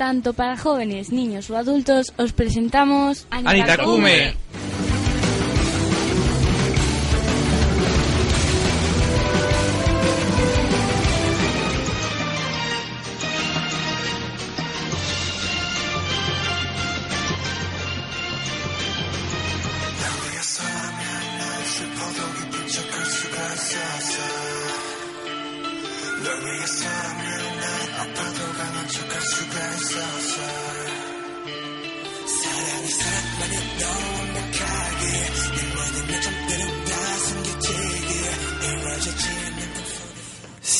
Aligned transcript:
Tanto 0.00 0.32
para 0.32 0.56
jóvenes, 0.56 1.12
niños 1.12 1.50
o 1.50 1.58
adultos, 1.58 2.14
os 2.16 2.32
presentamos 2.32 3.26
Anitakume. 3.28 4.32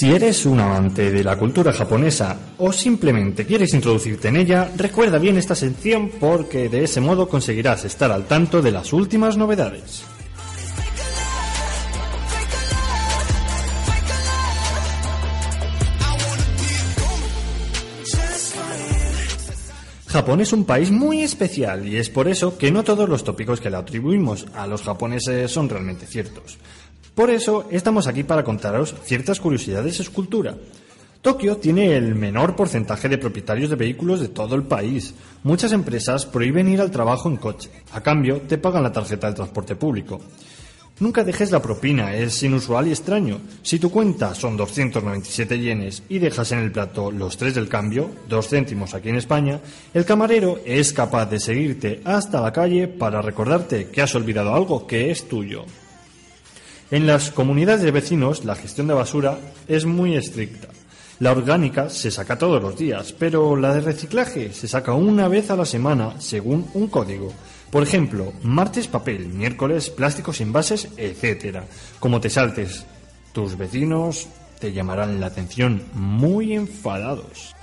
Si 0.01 0.15
eres 0.15 0.47
un 0.47 0.59
amante 0.59 1.11
de 1.11 1.23
la 1.23 1.37
cultura 1.37 1.75
japonesa 1.75 2.55
o 2.57 2.73
simplemente 2.73 3.45
quieres 3.45 3.75
introducirte 3.75 4.29
en 4.29 4.39
ella, 4.39 4.71
recuerda 4.75 5.19
bien 5.19 5.37
esta 5.37 5.55
sección 5.55 6.13
porque 6.19 6.71
de 6.71 6.85
ese 6.85 7.03
modo 7.03 7.29
conseguirás 7.29 7.85
estar 7.85 8.11
al 8.11 8.25
tanto 8.25 8.63
de 8.63 8.73
las 8.73 8.95
últimas 8.95 9.37
novedades. 9.37 10.03
Japón 20.11 20.41
es 20.41 20.53
un 20.53 20.65
país 20.65 20.91
muy 20.91 21.23
especial 21.23 21.87
y 21.87 21.97
es 21.97 22.11
por 22.11 22.27
eso 22.27 22.59
que 22.59 22.73
no 22.73 22.83
todos 22.83 23.09
los 23.09 23.23
tópicos 23.23 23.61
que 23.61 23.71
le 23.71 23.77
atribuimos 23.77 24.45
a 24.57 24.67
los 24.67 24.83
japoneses 24.83 25.53
son 25.53 25.69
realmente 25.69 26.05
ciertos. 26.05 26.59
Por 27.15 27.31
eso 27.31 27.69
estamos 27.71 28.09
aquí 28.09 28.25
para 28.25 28.43
contaros 28.43 28.93
ciertas 29.05 29.39
curiosidades 29.39 29.99
de 29.99 30.05
su 30.05 30.13
cultura. 30.13 30.57
Tokio 31.23 31.59
tiene 31.59 31.97
el 31.97 32.17
menor 32.17 32.57
porcentaje 32.57 33.09
de 33.09 33.19
propietarios 33.19 33.71
de 33.71 33.77
vehículos 33.77 34.19
de 34.19 34.31
todo 34.31 34.57
el 34.57 34.65
país. 34.65 35.15
Muchas 35.45 35.71
empresas 35.71 36.27
prohíben 36.27 36.69
ir 36.69 36.81
al 36.81 36.91
trabajo 36.91 37.29
en 37.29 37.37
coche. 37.37 37.71
A 37.93 38.01
cambio, 38.01 38.41
te 38.41 38.59
pagan 38.59 38.83
la 38.83 38.93
tarjeta 38.93 39.29
de 39.29 39.37
transporte 39.37 39.77
público. 39.77 40.21
Nunca 41.01 41.25
dejes 41.25 41.51
la 41.51 41.63
propina, 41.63 42.15
es 42.15 42.43
inusual 42.43 42.87
y 42.87 42.91
extraño. 42.91 43.41
Si 43.63 43.79
tu 43.79 43.91
cuenta 43.91 44.35
son 44.35 44.59
297 44.59 45.59
yenes 45.59 46.03
y 46.11 46.19
dejas 46.19 46.53
en 46.53 46.59
el 46.59 46.73
plato 46.73 47.11
los 47.11 47.39
tres 47.39 47.55
del 47.55 47.71
cambio, 47.71 48.11
dos 48.29 48.49
céntimos 48.49 48.93
aquí 48.93 49.09
en 49.09 49.17
España, 49.17 49.61
el 49.95 50.05
camarero 50.05 50.61
es 50.67 50.93
capaz 50.93 51.25
de 51.25 51.41
seguirte 51.41 52.03
hasta 52.05 52.43
la 52.43 52.53
calle 52.53 52.87
para 52.87 53.23
recordarte 53.23 53.89
que 53.89 54.03
has 54.03 54.15
olvidado 54.15 54.55
algo 54.55 54.87
que 54.87 55.11
es 55.11 55.27
tuyo. 55.27 55.65
En 56.91 57.07
las 57.07 57.31
comunidades 57.31 57.83
de 57.83 57.93
vecinos 57.93 58.45
la 58.45 58.55
gestión 58.55 58.87
de 58.87 58.95
basura 58.95 59.39
es 59.67 59.87
muy 59.87 60.17
estricta. 60.17 60.69
La 61.21 61.33
orgánica 61.33 61.89
se 61.89 62.11
saca 62.11 62.37
todos 62.37 62.63
los 62.63 62.77
días, 62.77 63.15
pero 63.19 63.57
la 63.57 63.73
de 63.73 63.81
reciclaje 63.81 64.53
se 64.53 64.69
saca 64.69 64.93
una 64.93 65.29
vez 65.29 65.51
a 65.51 65.57
la 65.57 65.65
semana 65.65 66.21
según 66.21 66.67
un 66.75 66.89
código. 66.89 67.33
Por 67.71 67.83
ejemplo, 67.83 68.33
martes 68.43 68.89
papel, 68.89 69.29
miércoles 69.29 69.91
plásticos 69.91 70.41
envases, 70.41 70.89
etc. 70.97 71.63
Como 72.01 72.21
te 72.21 72.29
saltes, 72.29 72.85
tus 73.33 73.57
vecinos 73.57 74.29
te 74.59 74.73
llamarán 74.73 75.21
la 75.21 75.27
atención 75.27 75.85
muy 75.95 76.53
enfadados. 76.55 77.55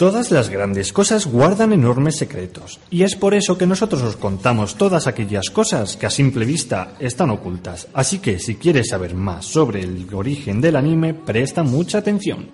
Todas 0.00 0.30
las 0.30 0.48
grandes 0.48 0.94
cosas 0.94 1.26
guardan 1.26 1.74
enormes 1.74 2.16
secretos, 2.16 2.80
y 2.88 3.02
es 3.02 3.16
por 3.16 3.34
eso 3.34 3.58
que 3.58 3.66
nosotros 3.66 4.00
os 4.00 4.16
contamos 4.16 4.76
todas 4.76 5.06
aquellas 5.06 5.50
cosas 5.50 5.98
que 5.98 6.06
a 6.06 6.10
simple 6.10 6.46
vista 6.46 6.94
están 6.98 7.28
ocultas. 7.28 7.86
Así 7.92 8.18
que 8.18 8.38
si 8.38 8.54
quieres 8.54 8.88
saber 8.88 9.14
más 9.14 9.44
sobre 9.44 9.82
el 9.82 10.06
origen 10.14 10.62
del 10.62 10.76
anime, 10.76 11.12
presta 11.12 11.62
mucha 11.64 11.98
atención. 11.98 12.48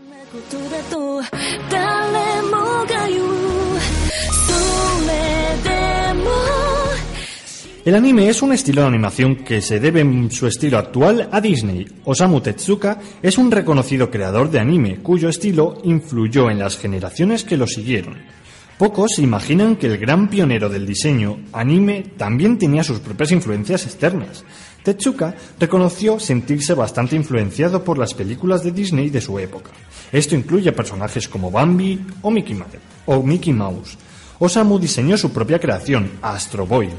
El 7.86 7.94
anime 7.94 8.28
es 8.28 8.42
un 8.42 8.52
estilo 8.52 8.80
de 8.80 8.88
animación 8.88 9.36
que 9.36 9.60
se 9.60 9.78
debe 9.78 10.00
en 10.00 10.28
su 10.32 10.48
estilo 10.48 10.76
actual 10.76 11.28
a 11.30 11.40
Disney. 11.40 11.86
Osamu 12.04 12.40
Tezuka 12.40 12.98
es 13.22 13.38
un 13.38 13.48
reconocido 13.48 14.10
creador 14.10 14.50
de 14.50 14.58
anime 14.58 14.96
cuyo 14.96 15.28
estilo 15.28 15.78
influyó 15.84 16.50
en 16.50 16.58
las 16.58 16.76
generaciones 16.76 17.44
que 17.44 17.56
lo 17.56 17.68
siguieron. 17.68 18.16
Pocos 18.76 19.20
imaginan 19.20 19.76
que 19.76 19.86
el 19.86 19.98
gran 19.98 20.28
pionero 20.28 20.68
del 20.68 20.84
diseño 20.84 21.38
anime 21.52 22.04
también 22.16 22.58
tenía 22.58 22.82
sus 22.82 22.98
propias 22.98 23.30
influencias 23.30 23.84
externas. 23.84 24.42
Tezuka 24.82 25.36
reconoció 25.60 26.18
sentirse 26.18 26.74
bastante 26.74 27.14
influenciado 27.14 27.84
por 27.84 27.98
las 27.98 28.14
películas 28.14 28.64
de 28.64 28.72
Disney 28.72 29.10
de 29.10 29.20
su 29.20 29.38
época. 29.38 29.70
Esto 30.10 30.34
incluye 30.34 30.72
personajes 30.72 31.28
como 31.28 31.52
Bambi 31.52 32.04
o 32.20 32.32
Mickey. 32.32 32.58
O 33.06 33.22
Mickey 33.22 33.52
Mouse. 33.52 33.96
Osamu 34.40 34.80
diseñó 34.80 35.16
su 35.16 35.32
propia 35.32 35.60
creación, 35.60 36.10
Astro 36.20 36.66
Boy, 36.66 36.90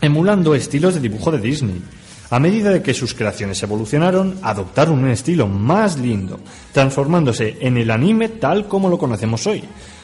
emulando 0.00 0.54
estilos 0.54 0.94
de 0.94 1.00
dibujo 1.00 1.30
de 1.30 1.38
Disney. 1.38 1.82
A 2.30 2.40
medida 2.40 2.70
de 2.70 2.82
que 2.82 2.94
sus 2.94 3.14
creaciones 3.14 3.62
evolucionaron, 3.62 4.38
adoptaron 4.42 4.98
un 4.98 5.10
estilo 5.10 5.46
más 5.46 5.98
lindo, 5.98 6.40
transformándose 6.72 7.56
en 7.60 7.76
el 7.76 7.90
anime 7.90 8.28
tal 8.28 8.66
como 8.66 8.88
lo 8.88 8.98
conocemos 8.98 9.46
hoy. 9.46 9.62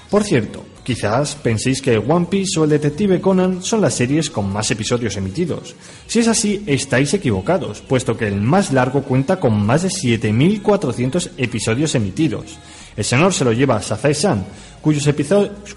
Por 0.09 0.25
cierto, 0.25 0.63
quizás 0.85 1.37
penséis 1.37 1.81
que 1.81 1.97
One 1.97 2.27
Piece 2.27 2.61
o 2.61 2.65
el 2.65 2.71
Detective 2.71 3.21
Conan 3.21 3.63
son 3.63 3.81
las 3.81 3.95
series 3.95 4.29
con 4.29 4.53
más 4.53 4.71
episodios 4.71 5.17
emitidos. 5.17 5.75
Si 6.07 6.19
es 6.19 6.29
así, 6.29 6.63
estáis 6.67 7.15
equivocados, 7.15 7.81
puesto 7.81 8.17
que 8.17 8.29
el 8.29 8.41
más 8.41 8.73
largo 8.73 9.03
cuenta 9.03 9.41
con 9.41 9.65
más 9.65 9.83
de 9.83 9.89
7.400 9.89 11.31
episodios 11.39 11.95
emitidos. 11.95 12.59
El 12.97 13.07
honor 13.15 13.33
se 13.33 13.45
lo 13.45 13.53
lleva 13.53 13.81
Sazai-san, 13.81 14.45
cuyos, 14.81 15.09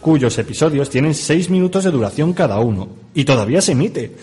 cuyos 0.01 0.37
episodios 0.37 0.89
tienen 0.89 1.13
6 1.13 1.49
minutos 1.49 1.83
de 1.83 1.91
duración 1.91 2.33
cada 2.33 2.59
uno, 2.59 2.89
y 3.13 3.23
todavía 3.23 3.61
se 3.61 3.71
emite. 3.71 4.15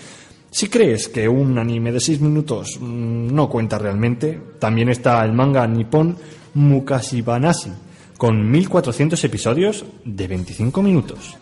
Si 0.51 0.69
crees 0.69 1.09
que 1.09 1.27
un 1.27 1.59
anime 1.59 1.93
de 1.93 2.01
6 2.01 2.21
minutos 2.21 2.79
mm, 2.79 3.35
no 3.35 3.49
cuenta 3.49 3.79
realmente, 3.79 4.39
también 4.59 4.91
está 4.91 5.25
el 5.25 5.33
manga 5.33 5.67
nipón 5.67 6.19
Mukashibanashi, 6.55 7.71
con 8.19 8.51
1400 8.51 9.25
episodios 9.25 9.85
de 10.05 10.29
25 10.29 10.83
minutos. 10.83 11.37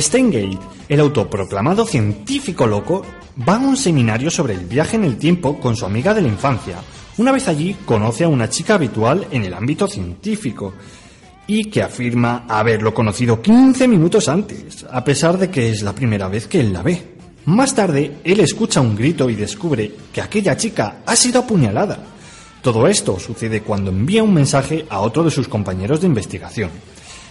Steingate, 0.00 0.58
el 0.88 1.00
autoproclamado 1.00 1.84
científico 1.84 2.66
loco, 2.66 3.04
va 3.48 3.56
a 3.56 3.58
un 3.58 3.76
seminario 3.76 4.30
sobre 4.30 4.54
el 4.54 4.66
viaje 4.66 4.96
en 4.96 5.04
el 5.04 5.16
tiempo 5.16 5.58
con 5.58 5.76
su 5.76 5.84
amiga 5.84 6.14
de 6.14 6.22
la 6.22 6.28
infancia. 6.28 6.76
Una 7.18 7.32
vez 7.32 7.48
allí 7.48 7.76
conoce 7.84 8.24
a 8.24 8.28
una 8.28 8.48
chica 8.48 8.74
habitual 8.74 9.26
en 9.30 9.44
el 9.44 9.54
ámbito 9.54 9.88
científico 9.88 10.74
y 11.46 11.64
que 11.64 11.82
afirma 11.82 12.44
haberlo 12.48 12.92
conocido 12.94 13.40
15 13.40 13.88
minutos 13.88 14.28
antes, 14.28 14.86
a 14.90 15.02
pesar 15.02 15.38
de 15.38 15.50
que 15.50 15.70
es 15.70 15.82
la 15.82 15.94
primera 15.94 16.28
vez 16.28 16.46
que 16.46 16.60
él 16.60 16.72
la 16.72 16.82
ve. 16.82 17.02
Más 17.46 17.74
tarde, 17.74 18.18
él 18.24 18.40
escucha 18.40 18.80
un 18.80 18.94
grito 18.94 19.30
y 19.30 19.34
descubre 19.34 19.92
que 20.12 20.20
aquella 20.20 20.56
chica 20.56 20.98
ha 21.06 21.16
sido 21.16 21.40
apuñalada. 21.40 21.98
Todo 22.62 22.86
esto 22.86 23.18
sucede 23.18 23.62
cuando 23.62 23.90
envía 23.90 24.22
un 24.22 24.34
mensaje 24.34 24.84
a 24.90 25.00
otro 25.00 25.24
de 25.24 25.30
sus 25.30 25.48
compañeros 25.48 26.00
de 26.00 26.08
investigación. 26.08 26.70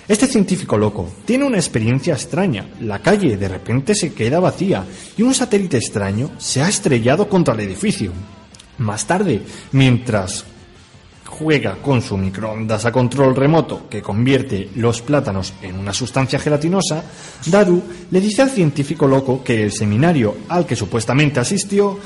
Este 0.08 0.26
científico 0.26 0.78
loco 0.78 1.10
tiene 1.26 1.44
una 1.44 1.58
experiencia 1.58 2.14
extraña. 2.14 2.70
La 2.80 3.00
calle 3.00 3.36
de 3.36 3.50
repente 3.50 3.94
se 3.94 4.14
queda 4.14 4.40
vacía 4.40 4.86
y 5.18 5.22
un 5.22 5.34
satélite 5.34 5.76
extraño 5.76 6.32
se 6.38 6.62
ha 6.62 6.70
estrellado 6.70 7.28
contra 7.28 7.54
el 7.54 7.60
edificio. 7.60 8.14
Más 8.78 9.06
tarde, 9.06 9.42
mientras 9.74 10.46
juega 11.26 11.76
con 11.82 12.02
su 12.02 12.16
microondas 12.16 12.86
a 12.86 12.92
control 12.94 13.36
remoto 13.36 13.90
que 13.90 14.02
convierte 14.02 14.70
los 14.76 15.02
plátanos 15.02 15.54
en 15.62 15.78
una 15.78 15.92
sustancia 15.92 16.40
gelatinosa, 16.40 17.04
Daru 17.48 17.84
le 18.10 18.22
dice 18.22 18.44
al 18.44 18.50
científico 18.50 19.10
loco 19.10 19.44
que 19.44 19.62
el 19.62 19.74
seminario 19.74 20.38
al 20.48 20.66
que 20.66 20.78
supuestamente 20.78 21.42
asistió 21.42 22.00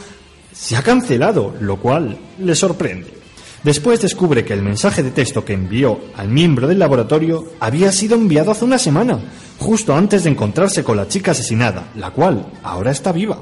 se 0.52 0.76
ha 0.76 0.82
cancelado, 0.82 1.56
lo 1.62 1.78
cual 1.78 2.18
le 2.40 2.56
sorprende. 2.56 3.21
Después 3.64 4.02
descubre 4.02 4.44
que 4.44 4.54
el 4.54 4.64
mensaje 4.64 5.04
de 5.04 5.12
texto 5.12 5.46
que 5.46 5.54
envió 5.54 6.00
al 6.18 6.30
miembro 6.30 6.68
del 6.68 6.80
laboratorio 6.80 7.46
había 7.60 7.92
sido 7.92 8.16
enviado 8.16 8.52
hace 8.52 8.66
una 8.66 8.80
semana, 8.80 9.20
justo 9.60 9.96
antes 9.96 10.24
de 10.24 10.32
encontrarse 10.32 10.84
con 10.84 10.98
la 10.98 11.08
chica 11.08 11.32
asesinada, 11.32 11.92
la 11.96 12.10
cual 12.10 12.48
ahora 12.64 12.90
está 12.90 13.12
viva. 13.12 13.40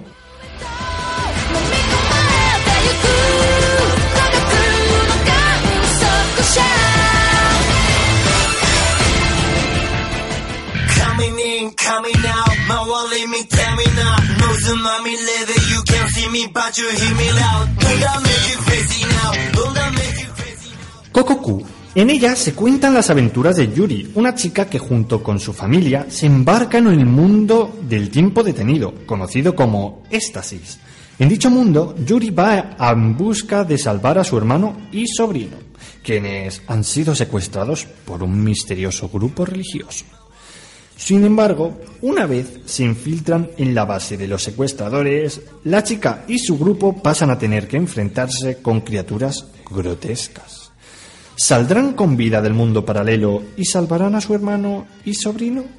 Kokoku. 21.20 21.62
En 21.96 22.10
ella 22.10 22.34
se 22.34 22.54
cuentan 22.54 22.94
las 22.94 23.10
aventuras 23.10 23.58
de 23.58 23.74
Yuri, 23.74 24.10
una 24.16 24.36
chica 24.36 24.70
que 24.70 24.80
junto 24.80 25.22
con 25.22 25.38
su 25.38 25.52
familia 25.52 26.06
se 26.08 26.28
embarca 26.28 26.78
en 26.78 26.88
el 26.88 27.06
mundo 27.06 27.78
del 27.82 28.10
tiempo 28.10 28.42
detenido, 28.42 28.94
conocido 29.06 29.54
como 29.54 30.04
éxtasis. 30.10 30.80
En 31.18 31.28
dicho 31.28 31.50
mundo, 31.50 31.94
Yuri 32.06 32.30
va 32.30 32.78
en 32.80 33.18
busca 33.18 33.66
de 33.66 33.78
salvar 33.78 34.18
a 34.18 34.24
su 34.24 34.38
hermano 34.38 34.78
y 34.94 35.08
sobrino, 35.08 35.58
quienes 36.02 36.62
han 36.68 36.86
sido 36.86 37.14
secuestrados 37.14 37.86
por 38.06 38.24
un 38.24 38.42
misterioso 38.42 39.10
grupo 39.10 39.44
religioso. 39.44 40.06
Sin 40.96 41.26
embargo, 41.26 41.82
una 42.02 42.28
vez 42.28 42.62
se 42.64 42.86
infiltran 42.86 43.50
en 43.58 43.76
la 43.76 43.84
base 43.84 44.16
de 44.16 44.28
los 44.30 44.42
secuestradores, 44.42 45.42
la 45.66 45.84
chica 45.84 46.24
y 46.30 46.40
su 46.40 46.58
grupo 46.58 47.02
pasan 47.02 47.30
a 47.30 47.38
tener 47.38 47.68
que 47.68 47.76
enfrentarse 47.76 48.62
con 48.62 48.80
criaturas 48.82 49.48
grotescas. 49.70 50.59
¿Saldrán 51.42 51.94
con 51.94 52.18
vida 52.18 52.42
del 52.42 52.54
mundo 52.54 52.84
paralelo 52.84 53.42
y 53.56 53.64
salvarán 53.64 54.14
a 54.14 54.20
su 54.20 54.36
hermano 54.36 54.86
y 55.06 55.14
sobrino? 55.14 55.79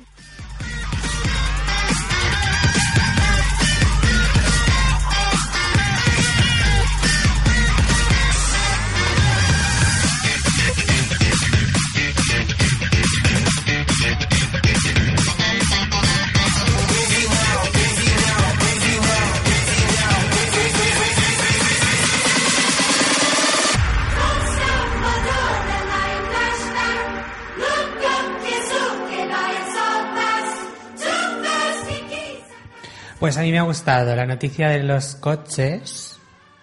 Pues 33.20 33.36
a 33.36 33.42
mí 33.42 33.52
me 33.52 33.58
ha 33.58 33.62
gustado 33.64 34.16
la 34.16 34.24
noticia 34.24 34.70
de 34.70 34.82
los 34.82 35.14
coches, 35.16 36.16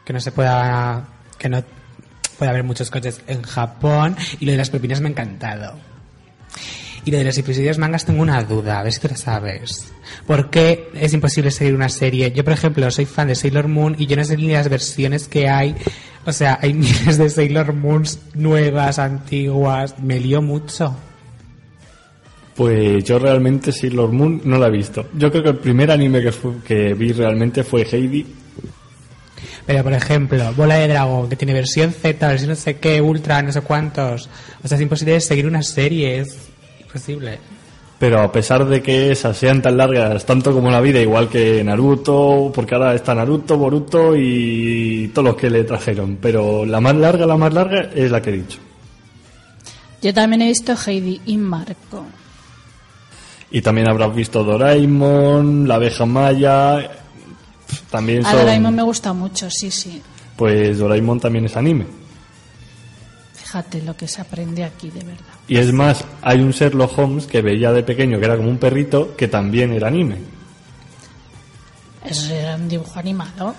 que 0.03 0.11
no 0.11 0.19
se 0.19 0.31
pueda, 0.31 1.05
que 1.37 1.49
no 1.49 1.63
puede 2.39 2.49
haber 2.49 2.63
muchos 2.63 2.89
coches 2.89 3.21
en 3.27 3.43
Japón, 3.43 4.17
y 4.39 4.45
lo 4.45 4.53
de 4.53 4.57
las 4.57 4.71
propinas 4.71 4.99
me 4.99 5.07
ha 5.07 5.11
encantado. 5.11 5.75
Y 7.05 7.11
lo 7.11 7.19
de 7.19 7.25
los 7.25 7.37
episodios 7.37 7.77
mangas 7.77 8.05
tengo 8.05 8.23
una 8.23 8.43
duda, 8.43 8.79
a 8.79 8.83
ver 8.83 8.91
si 8.91 8.99
tú 8.99 9.07
lo 9.07 9.15
sabes. 9.15 9.93
¿Por 10.25 10.49
qué 10.49 10.89
es 10.95 11.13
imposible 11.13 11.51
seguir 11.51 11.75
una 11.75 11.89
serie? 11.89 12.31
Yo, 12.31 12.43
por 12.43 12.53
ejemplo, 12.53 12.89
soy 12.89 13.05
fan 13.05 13.27
de 13.27 13.35
Sailor 13.35 13.67
Moon 13.67 13.95
y 13.95 14.07
yo 14.07 14.15
no 14.15 14.23
sé 14.23 14.35
ni 14.35 14.47
las 14.47 14.67
versiones 14.67 15.27
que 15.27 15.47
hay. 15.47 15.75
O 16.25 16.33
sea, 16.33 16.57
hay 16.59 16.73
miles 16.73 17.19
de 17.19 17.29
Sailor 17.29 17.73
Moons 17.73 18.19
nuevas, 18.33 18.97
antiguas. 18.97 19.99
Me 19.99 20.19
lío 20.19 20.41
mucho. 20.41 20.95
Pues 22.57 23.03
yo 23.03 23.19
realmente 23.19 23.71
Sailor 23.71 24.11
Moon 24.11 24.41
no 24.43 24.57
la 24.57 24.65
he 24.65 24.71
visto. 24.71 25.05
Yo 25.13 25.29
creo 25.29 25.43
que 25.43 25.49
el 25.49 25.57
primer 25.57 25.91
anime 25.91 26.23
que, 26.65 26.95
vi 26.95 27.11
realmente 27.11 27.63
fue 27.63 27.83
Heidi. 27.83 28.25
Pero, 29.67 29.83
por 29.83 29.93
ejemplo, 29.93 30.53
Bola 30.53 30.75
de 30.75 30.87
Dragón, 30.87 31.29
que 31.29 31.35
tiene 31.35 31.53
versión 31.53 31.93
Z, 31.93 32.27
versión 32.27 32.49
no 32.49 32.55
sé 32.55 32.77
qué, 32.77 32.99
Ultra, 32.99 33.43
no 33.43 33.51
sé 33.51 33.61
cuántos. 33.61 34.27
O 34.63 34.67
sea, 34.67 34.75
es 34.75 34.81
imposible 34.81 35.19
seguir 35.21 35.45
una 35.45 35.61
serie, 35.61 36.19
es 36.21 36.35
imposible. 36.81 37.37
Pero 37.99 38.21
a 38.21 38.31
pesar 38.31 38.65
de 38.65 38.81
que 38.81 39.11
esas 39.11 39.37
sean 39.37 39.61
tan 39.61 39.77
largas, 39.77 40.25
tanto 40.25 40.51
como 40.51 40.71
la 40.71 40.81
vida, 40.81 40.99
igual 40.99 41.29
que 41.29 41.63
Naruto, 41.63 42.51
porque 42.55 42.73
ahora 42.73 42.95
está 42.95 43.13
Naruto, 43.13 43.55
Boruto 43.57 44.15
y 44.15 45.11
todos 45.13 45.27
los 45.29 45.35
que 45.35 45.51
le 45.51 45.63
trajeron. 45.63 46.17
Pero 46.19 46.65
la 46.65 46.81
más 46.81 46.95
larga, 46.95 47.27
la 47.27 47.37
más 47.37 47.53
larga 47.53 47.91
es 47.93 48.09
la 48.09 48.19
que 48.19 48.31
he 48.31 48.33
dicho. 48.33 48.57
Yo 50.01 50.11
también 50.11 50.41
he 50.41 50.47
visto 50.47 50.73
Heidi 50.75 51.21
y 51.27 51.37
Marco. 51.37 52.05
Y 53.49 53.61
también 53.61 53.89
habrás 53.89 54.13
visto 54.13 54.43
Doraemon, 54.43 55.67
La 55.67 55.75
abeja 55.75 56.05
maya. 56.05 56.91
También 57.89 58.25
A 58.25 58.31
son. 58.31 58.39
Doraemon 58.41 58.75
me 58.75 58.83
gusta 58.83 59.13
mucho, 59.13 59.49
sí, 59.49 59.71
sí. 59.71 60.01
Pues 60.35 60.77
Doraemon 60.77 61.19
también 61.19 61.45
es 61.45 61.55
anime. 61.55 61.85
Fíjate 63.33 63.81
lo 63.81 63.95
que 63.95 64.07
se 64.07 64.21
aprende 64.21 64.65
aquí, 64.65 64.89
de 64.89 64.99
verdad. 64.99 65.23
Y 65.47 65.57
es 65.57 65.71
más, 65.71 66.03
hay 66.21 66.41
un 66.41 66.51
Sherlock 66.51 66.97
Holmes 66.97 67.27
que 67.27 67.41
veía 67.41 67.71
de 67.71 67.81
pequeño 67.81 68.19
que 68.19 68.25
era 68.25 68.35
como 68.35 68.49
un 68.49 68.57
perrito 68.57 69.15
que 69.15 69.29
también 69.29 69.71
era 69.71 69.87
anime. 69.87 70.17
Es 72.03 72.29
eh, 72.29 72.53
un 72.55 72.67
dibujo 72.67 72.99
animado. 72.99 73.55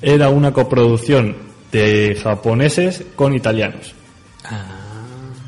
Era 0.00 0.28
una 0.28 0.52
coproducción 0.52 1.36
de 1.72 2.18
japoneses 2.22 3.04
con 3.16 3.34
italianos. 3.34 3.94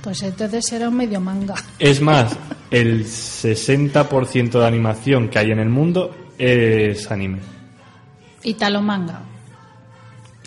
Pues 0.07 0.23
entonces 0.23 0.71
era 0.71 0.89
un 0.89 0.97
medio 0.97 1.21
manga. 1.21 1.57
Es 1.81 2.01
más, 2.01 2.37
el 2.71 3.05
60% 3.05 4.51
de 4.53 4.65
animación 4.65 5.29
que 5.29 5.41
hay 5.41 5.51
en 5.51 5.59
el 5.59 5.69
mundo 5.69 6.15
es 6.39 7.11
anime. 7.11 7.41
Italo 8.45 8.81
manga. 8.83 9.23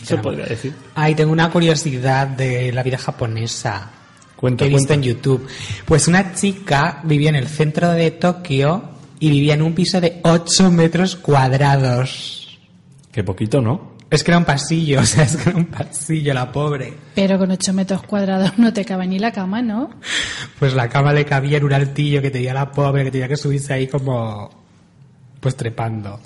Se 0.01 0.17
podría 0.17 0.45
decir. 0.45 0.73
Ay, 0.95 1.13
tengo 1.13 1.33
una 1.33 1.51
curiosidad 1.51 2.25
de 2.25 2.71
la 2.71 2.83
vida 2.83 2.97
japonesa. 2.97 3.91
Cuenta, 4.37 4.63
que 4.63 4.69
he 4.69 4.73
visto 4.73 4.87
cuenta. 4.87 4.93
en 4.93 5.13
YouTube. 5.13 5.45
Pues 5.83 6.07
una 6.07 6.33
chica 6.33 7.01
vivía 7.03 7.27
en 7.27 7.35
el 7.35 7.49
centro 7.49 7.91
de 7.91 8.11
Tokio 8.11 8.91
y 9.19 9.29
vivía 9.29 9.55
en 9.55 9.61
un 9.63 9.73
piso 9.73 9.99
de 9.99 10.21
8 10.23 10.71
metros 10.71 11.17
cuadrados. 11.17 12.57
Que 13.11 13.25
poquito, 13.25 13.59
¿no? 13.59 13.91
Es 14.09 14.23
que 14.23 14.31
era 14.31 14.37
un 14.39 14.45
pasillo, 14.45 14.99
o 15.01 15.05
sea, 15.05 15.23
es 15.23 15.37
que 15.37 15.49
era 15.49 15.57
un 15.57 15.65
pasillo, 15.65 16.33
la 16.33 16.51
pobre. 16.51 16.93
Pero 17.15 17.37
con 17.37 17.51
8 17.51 17.73
metros 17.73 18.03
cuadrados 18.03 18.57
no 18.57 18.73
te 18.73 18.85
cabe 18.85 19.07
ni 19.07 19.19
la 19.19 19.31
cama, 19.31 19.61
¿no? 19.61 19.91
Pues 20.57 20.73
la 20.73 20.89
cama 20.89 21.13
le 21.13 21.25
cabía 21.25 21.57
en 21.57 21.63
un 21.63 21.73
altillo 21.73 22.21
que 22.21 22.31
tenía 22.31 22.53
la 22.53 22.71
pobre, 22.71 23.03
que 23.03 23.11
tenía 23.11 23.27
que 23.27 23.37
subirse 23.37 23.73
ahí 23.73 23.87
como... 23.87 24.57
Pues 25.39 25.55
trepando. 25.55 26.19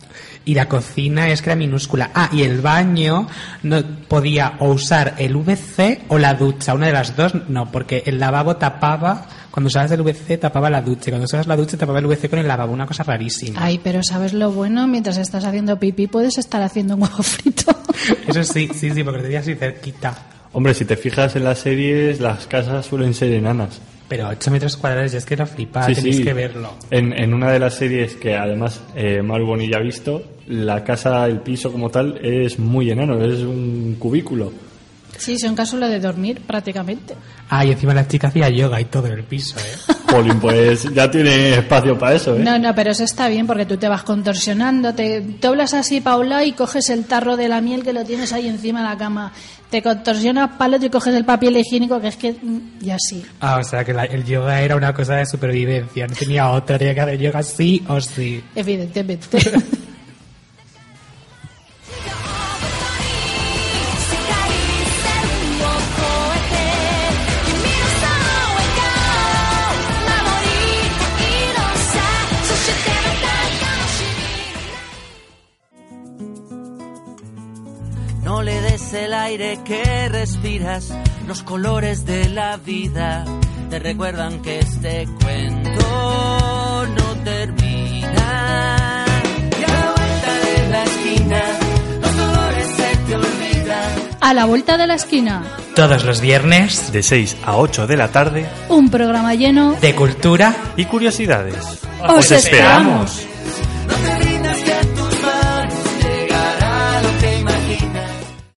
Y 0.44 0.56
la 0.56 0.68
cocina 0.68 1.30
es 1.30 1.44
que 1.44 1.52
era 1.52 1.56
minúscula. 1.56 2.10
Ah, 2.16 2.32
y 2.34 2.42
el 2.42 2.62
baño 2.62 3.28
no 3.62 3.84
podía 4.08 4.56
o 4.58 4.70
usar 4.72 5.14
el 5.20 5.36
VC 5.36 6.06
o 6.08 6.18
la 6.18 6.34
ducha. 6.34 6.74
Una 6.74 6.88
de 6.88 6.94
las 6.94 7.16
dos, 7.16 7.36
no, 7.48 7.72
porque 7.72 8.02
el 8.08 8.20
lavabo 8.20 8.56
tapaba, 8.56 9.28
cuando 9.54 9.68
usabas 9.68 9.92
el 9.92 10.02
VC 10.02 10.40
tapaba 10.40 10.68
la 10.72 10.82
ducha. 10.82 11.04
y 11.08 11.12
Cuando 11.12 11.26
usabas 11.26 11.46
la 11.46 11.56
ducha 11.56 11.78
tapaba 11.78 12.00
el 12.00 12.08
VC 12.08 12.28
con 12.28 12.40
el 12.40 12.48
lavabo. 12.48 12.74
Una 12.74 12.88
cosa 12.88 13.04
rarísima. 13.04 13.64
Ay, 13.64 13.80
pero 13.84 14.02
¿sabes 14.02 14.34
lo 14.34 14.52
bueno? 14.52 14.88
Mientras 14.88 15.18
estás 15.20 15.46
haciendo 15.46 15.78
pipí 15.78 16.08
puedes 16.08 16.40
estar 16.40 16.64
haciendo 16.64 16.96
un 16.96 17.04
huevo 17.04 17.22
frito. 17.22 17.72
Eso 18.28 18.44
sí, 18.44 18.68
sí, 18.74 18.90
sí, 18.90 19.04
porque 19.04 19.18
lo 19.20 19.24
tenía 19.24 19.42
así 19.42 19.54
cerquita. 19.54 20.18
Hombre, 20.54 20.74
si 20.74 20.86
te 20.86 20.98
fijas 20.98 21.36
en 21.36 21.44
las 21.44 21.60
series, 21.60 22.20
las 22.20 22.48
casas 22.48 22.88
suelen 22.88 23.14
ser 23.14 23.32
enanas. 23.32 23.80
Pero 24.08 24.28
8 24.28 24.50
metros 24.52 24.76
cuadrados, 24.76 25.12
ya 25.12 25.18
es 25.20 25.26
que 25.26 25.38
no 25.38 25.46
flipa, 25.46 25.86
Sí, 25.86 25.96
tenéis 25.96 26.18
sí. 26.18 26.24
que 26.24 26.34
verlo. 26.34 26.74
En, 26.92 27.14
en 27.14 27.34
una 27.34 27.52
de 27.52 27.60
las 27.60 27.76
series 27.76 28.16
que 28.16 28.36
además 28.36 28.82
eh, 28.96 29.22
Maru 29.22 29.46
Bonilla 29.46 29.78
ha 29.78 29.82
visto, 29.82 30.24
la 30.48 30.84
casa, 30.84 31.26
el 31.28 31.40
piso 31.40 31.72
como 31.72 31.90
tal, 31.90 32.20
es 32.24 32.58
muy 32.60 32.90
enano, 32.92 33.24
es 33.24 33.40
un 33.42 33.96
cubículo. 34.00 34.52
Sí, 35.18 35.38
son 35.38 35.56
cápsulas 35.56 35.90
de 35.90 36.00
dormir 36.00 36.42
prácticamente. 36.46 37.16
Ah, 37.50 37.64
y 37.66 37.72
encima 37.72 37.94
la 37.94 38.08
chica 38.08 38.28
hacía 38.30 38.50
yoga 38.50 38.82
y 38.82 38.86
todo 38.86 39.08
en 39.08 39.14
el 39.14 39.24
piso, 39.24 39.56
¿eh? 39.60 39.94
Polin, 40.10 40.40
pues 40.40 40.84
ya 40.94 41.10
tiene 41.10 41.56
espacio 41.56 41.98
para 41.98 42.16
eso, 42.16 42.36
¿eh? 42.36 42.40
No, 42.40 42.58
no, 42.60 42.74
pero 42.76 42.92
eso 42.92 43.04
está 43.04 43.28
bien 43.30 43.48
porque 43.48 43.66
tú 43.66 43.78
te 43.78 43.88
vas 43.88 44.04
contorsionando, 44.04 44.94
te 44.94 45.22
doblas 45.22 45.74
así 45.74 46.02
para 46.02 46.18
un 46.18 46.30
lado 46.30 46.44
y 46.44 46.52
coges 46.54 46.90
el 46.90 47.06
tarro 47.06 47.36
de 47.38 47.48
la 47.48 47.62
miel 47.62 47.84
que 47.84 47.94
lo 47.94 48.04
tienes 48.04 48.34
ahí 48.34 48.48
encima 48.48 48.82
de 48.82 48.90
la 48.90 48.98
cama. 48.98 49.32
Te 49.70 49.82
contorsionas 49.82 50.52
otro 50.58 50.86
y 50.86 50.90
coges 50.90 51.16
el 51.16 51.26
papel 51.26 51.58
higiénico 51.58 52.00
que 52.00 52.08
es 52.10 52.18
que... 52.18 52.34
mm, 52.34 52.60
Y 52.86 52.90
así. 52.92 53.26
Ah, 53.40 53.58
o 53.60 53.64
sea 53.64 53.84
que 53.84 53.92
la- 53.94 54.06
el 54.06 54.24
yoga 54.24 54.62
era 54.62 54.76
una 54.76 54.94
cosa 54.94 55.16
de 55.16 55.26
supervivencia, 55.26 56.06
no 56.06 56.14
tenía 56.16 56.50
otra, 56.52 56.78
tenía 56.78 56.94
que 56.94 57.02
hacer 57.02 57.20
yoga 57.20 57.42
sí 57.42 57.84
o 57.88 58.00
sí. 58.00 58.44
Evidentemente. 58.56 59.40
aire 79.24 79.60
que 79.64 80.10
respiras, 80.10 80.94
los 81.28 81.44
colores 81.44 82.06
de 82.06 82.28
la 82.30 82.58
vida 82.58 83.24
te 83.70 83.80
recuerdan 83.80 84.42
que 84.42 84.60
este 84.60 85.08
cuento 85.22 86.86
no 86.98 87.24
termina. 87.24 89.06
Y 89.60 89.64
a 89.64 89.68
la 89.68 89.94
vuelta 89.96 90.34
de 90.46 90.70
la 90.70 90.84
esquina, 90.84 91.42
los 92.02 92.18
dolores 92.18 92.68
se 92.76 92.98
te 93.08 93.16
olvidan. 93.16 93.92
A 94.20 94.34
la 94.34 94.46
vuelta 94.46 94.78
de 94.78 94.88
la 94.88 94.96
esquina, 94.96 95.44
Todos 95.76 96.06
los 96.06 96.22
viernes 96.22 96.92
De 96.92 97.02
6 97.02 97.38
a 97.46 97.58
8 97.58 97.88
de 97.88 97.98
la 97.98 98.10
tarde 98.10 98.46
un 98.70 98.90
programa 98.90 99.34
lleno... 99.36 99.74
de 99.80 99.96
cultura 99.96 100.54
y 100.76 100.86
curiosidades. 100.86 101.80
¡Os 102.08 102.30
esperamos! 102.32 103.26